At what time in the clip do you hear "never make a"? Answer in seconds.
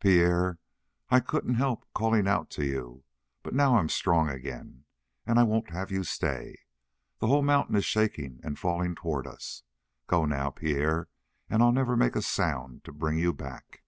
11.70-12.22